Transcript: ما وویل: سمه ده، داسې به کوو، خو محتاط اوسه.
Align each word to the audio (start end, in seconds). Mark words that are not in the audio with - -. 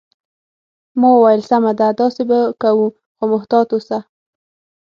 ما 0.99 1.09
وویل: 1.13 1.41
سمه 1.49 1.71
ده، 1.79 1.87
داسې 2.01 2.21
به 2.29 2.39
کوو، 2.61 2.85
خو 3.17 3.23
محتاط 3.33 3.67
اوسه. 3.75 3.97